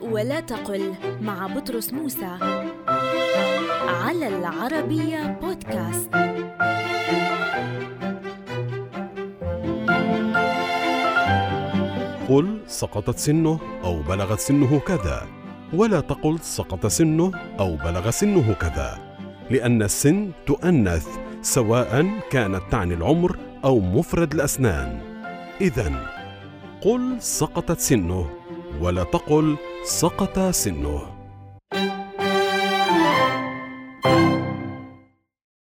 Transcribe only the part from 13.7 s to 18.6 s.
أو بلغت سنه كذا ولا تقل سقط سنه أو بلغ سنه